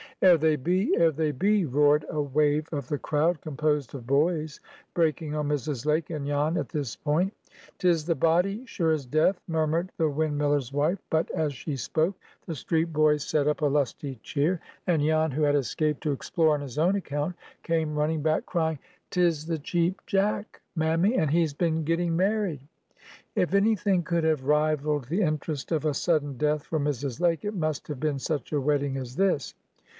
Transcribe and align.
"'Ere 0.23 0.37
they 0.37 0.55
be! 0.55 0.95
'ere 0.97 1.11
they 1.11 1.31
be!" 1.31 1.63
roared 1.65 2.05
a 2.09 2.21
wave 2.21 2.67
of 2.71 2.87
the 2.89 2.97
crowd, 2.97 3.39
composed 3.41 3.93
of 3.95 4.05
boys, 4.07 4.59
breaking 4.95 5.35
on 5.35 5.47
Mrs. 5.47 5.85
Lake 5.85 6.09
and 6.11 6.25
Jan 6.27 6.57
at 6.57 6.69
this 6.69 6.95
point. 6.95 7.33
"'Tis 7.77 8.05
the 8.05 8.13
body, 8.15 8.63
sure 8.65 8.91
as 8.91 9.05
death!" 9.07 9.39
murmured 9.47 9.91
the 9.97 10.09
windmiller's 10.09 10.71
wife; 10.73 10.99
but, 11.09 11.29
as 11.31 11.53
she 11.53 11.75
spoke, 11.75 12.15
the 12.47 12.53
street 12.55 12.93
boys 12.93 13.23
set 13.23 13.47
up 13.47 13.61
a 13.61 13.65
lusty 13.65 14.19
cheer, 14.23 14.59
and 14.85 15.03
Jan, 15.03 15.31
who 15.31 15.41
had 15.41 15.55
escaped 15.55 16.01
to 16.01 16.11
explore 16.11 16.53
on 16.55 16.61
his 16.61 16.77
own 16.79 16.95
account, 16.95 17.35
came 17.63 17.95
running 17.97 18.21
back, 18.21 18.45
crying,— 18.45 18.79
"'Tis 19.09 19.47
the 19.47 19.59
Cheap 19.59 20.01
Jack, 20.07 20.61
mammy! 20.75 21.15
and 21.15 21.29
he's 21.31 21.53
been 21.53 21.83
getting 21.83 22.15
married." 22.15 22.61
If 23.35 23.55
any 23.55 23.75
thing 23.75 24.03
could 24.03 24.23
have 24.23 24.45
rivalled 24.45 25.05
the 25.05 25.21
interest 25.21 25.71
of 25.71 25.85
a 25.85 25.95
sudden 25.95 26.37
death 26.37 26.63
for 26.63 26.79
Mrs. 26.79 27.19
Lake, 27.19 27.43
it 27.45 27.55
must 27.55 27.87
have 27.87 27.99
been 27.99 28.19
such 28.19 28.51
a 28.51 28.61
wedding 28.61 28.97
as 28.97 29.15
this. 29.15 29.55